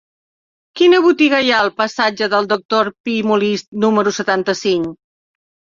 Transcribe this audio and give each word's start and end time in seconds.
Quina 0.79 1.01
botiga 1.07 1.41
hi 1.47 1.51
ha 1.51 1.59
al 1.65 1.69
passatge 1.83 2.31
del 2.35 2.49
Doctor 2.55 2.91
Pi 3.03 3.17
i 3.21 3.29
Molist 3.35 3.71
número 3.87 4.19
setanta-cinc? 4.21 4.95